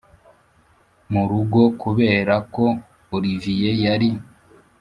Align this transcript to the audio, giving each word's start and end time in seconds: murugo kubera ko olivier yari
murugo 1.11 1.61
kubera 1.81 2.35
ko 2.53 2.65
olivier 3.15 3.75
yari 3.85 4.09